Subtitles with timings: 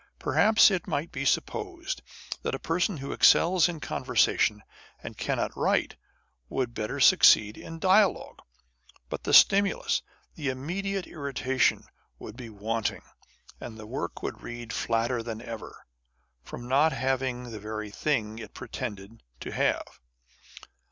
[0.17, 2.01] Perhaps it might be sup posed
[2.41, 4.63] that a person who excels in conversation
[5.03, 5.95] and cannot write,
[6.49, 8.39] would succeed better in dialogue.
[9.09, 10.01] But the stimulus,
[10.33, 11.83] the immediate irritation
[12.17, 13.03] would be wanting;
[13.59, 15.85] and the work would read flatter than ever,
[16.41, 19.99] from not having the very thing it pretended to have.